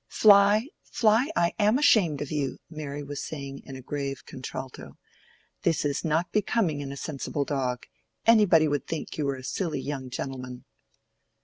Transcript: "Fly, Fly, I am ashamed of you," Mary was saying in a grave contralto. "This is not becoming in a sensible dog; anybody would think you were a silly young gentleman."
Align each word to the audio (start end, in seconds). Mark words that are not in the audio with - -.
"Fly, 0.09 0.69
Fly, 0.81 1.27
I 1.35 1.53
am 1.59 1.77
ashamed 1.77 2.23
of 2.23 2.31
you," 2.31 2.57
Mary 2.71 3.03
was 3.03 3.23
saying 3.23 3.61
in 3.65 3.75
a 3.75 3.83
grave 3.83 4.25
contralto. 4.25 4.97
"This 5.61 5.85
is 5.85 6.03
not 6.03 6.31
becoming 6.31 6.81
in 6.81 6.91
a 6.91 6.97
sensible 6.97 7.45
dog; 7.45 7.85
anybody 8.25 8.67
would 8.67 8.87
think 8.87 9.19
you 9.19 9.25
were 9.25 9.35
a 9.37 9.43
silly 9.43 9.79
young 9.79 10.09
gentleman." 10.09 10.65